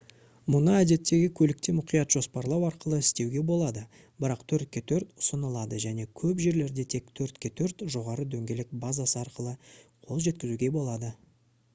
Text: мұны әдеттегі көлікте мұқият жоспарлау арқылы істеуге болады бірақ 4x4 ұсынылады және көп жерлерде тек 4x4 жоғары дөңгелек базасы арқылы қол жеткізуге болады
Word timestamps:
мұны 0.53 0.71
әдеттегі 0.75 1.25
көлікте 1.39 1.73
мұқият 1.79 2.15
жоспарлау 2.15 2.63
арқылы 2.69 2.99
істеуге 3.03 3.43
болады 3.49 3.83
бірақ 4.25 4.41
4x4 4.53 5.05
ұсынылады 5.25 5.81
және 5.85 6.07
көп 6.23 6.41
жерлерде 6.47 6.87
тек 6.95 7.13
4x4 7.21 7.87
жоғары 7.99 8.27
дөңгелек 8.35 8.73
базасы 8.87 9.21
арқылы 9.27 9.55
қол 10.09 10.25
жеткізуге 10.31 10.75
болады 10.81 11.15